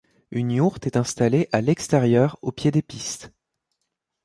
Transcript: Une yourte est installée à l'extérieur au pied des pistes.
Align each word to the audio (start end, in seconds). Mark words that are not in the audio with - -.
Une 0.31 0.49
yourte 0.49 0.87
est 0.87 0.97
installée 0.97 1.47
à 1.51 1.61
l'extérieur 1.61 2.35
au 2.41 2.51
pied 2.51 2.71
des 2.71 2.81
pistes. 2.81 3.31